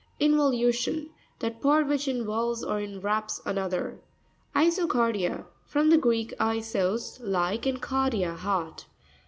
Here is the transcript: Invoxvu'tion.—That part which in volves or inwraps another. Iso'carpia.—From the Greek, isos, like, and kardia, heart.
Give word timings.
Invoxvu'tion.—That 0.19 1.61
part 1.61 1.85
which 1.87 2.07
in 2.07 2.25
volves 2.25 2.67
or 2.67 2.79
inwraps 2.79 3.39
another. 3.45 3.99
Iso'carpia.—From 4.55 5.91
the 5.91 5.97
Greek, 5.99 6.33
isos, 6.39 7.19
like, 7.21 7.67
and 7.67 7.79
kardia, 7.79 8.35
heart. 8.35 8.87